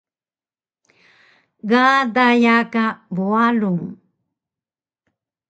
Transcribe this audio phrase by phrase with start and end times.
[1.69, 3.81] Ga daya ka Buarung